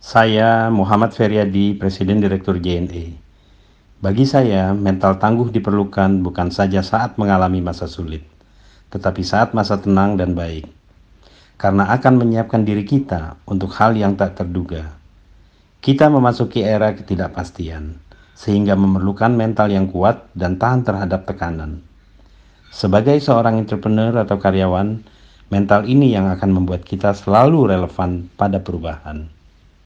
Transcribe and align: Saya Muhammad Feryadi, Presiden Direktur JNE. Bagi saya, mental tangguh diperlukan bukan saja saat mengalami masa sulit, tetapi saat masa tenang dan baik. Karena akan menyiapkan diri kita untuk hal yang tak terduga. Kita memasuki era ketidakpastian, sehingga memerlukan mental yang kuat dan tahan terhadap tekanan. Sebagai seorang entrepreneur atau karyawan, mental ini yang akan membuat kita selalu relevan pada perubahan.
Saya 0.00 0.72
Muhammad 0.72 1.12
Feryadi, 1.12 1.76
Presiden 1.76 2.24
Direktur 2.24 2.56
JNE. 2.56 3.20
Bagi 4.00 4.24
saya, 4.24 4.72
mental 4.72 5.20
tangguh 5.20 5.52
diperlukan 5.52 6.24
bukan 6.24 6.48
saja 6.48 6.80
saat 6.80 7.20
mengalami 7.20 7.60
masa 7.60 7.84
sulit, 7.84 8.24
tetapi 8.88 9.20
saat 9.20 9.52
masa 9.52 9.76
tenang 9.76 10.16
dan 10.16 10.32
baik. 10.32 10.64
Karena 11.60 11.92
akan 11.92 12.16
menyiapkan 12.16 12.64
diri 12.64 12.88
kita 12.88 13.44
untuk 13.44 13.76
hal 13.76 13.92
yang 13.92 14.16
tak 14.16 14.40
terduga. 14.40 14.88
Kita 15.84 16.08
memasuki 16.08 16.64
era 16.64 16.96
ketidakpastian, 16.96 18.00
sehingga 18.32 18.80
memerlukan 18.80 19.36
mental 19.36 19.68
yang 19.68 19.84
kuat 19.84 20.32
dan 20.32 20.56
tahan 20.56 20.80
terhadap 20.80 21.28
tekanan. 21.28 21.84
Sebagai 22.72 23.20
seorang 23.20 23.60
entrepreneur 23.60 24.16
atau 24.24 24.40
karyawan, 24.40 25.04
mental 25.52 25.84
ini 25.84 26.16
yang 26.16 26.32
akan 26.32 26.56
membuat 26.56 26.88
kita 26.88 27.12
selalu 27.12 27.76
relevan 27.76 28.32
pada 28.40 28.64
perubahan. 28.64 29.39